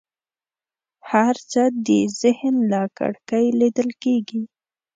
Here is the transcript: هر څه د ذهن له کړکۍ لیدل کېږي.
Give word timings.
هر 1.11 1.35
څه 1.51 1.63
د 1.87 1.89
ذهن 2.21 2.55
له 2.71 2.81
کړکۍ 2.97 3.45
لیدل 3.59 3.89
کېږي. 4.03 4.41